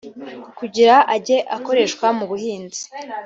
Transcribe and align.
kugirango 0.57 1.07
ajye 1.17 1.37
akoreshwa 1.55 2.07
mu 2.17 2.25
buhinzi 2.29 2.83